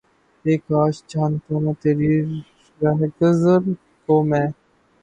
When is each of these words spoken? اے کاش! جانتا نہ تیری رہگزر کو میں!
اے 0.45 0.53
کاش! 0.67 0.95
جانتا 1.09 1.53
نہ 1.63 1.71
تیری 1.81 2.11
رہگزر 2.81 3.61
کو 4.09 4.15
میں! 4.29 4.47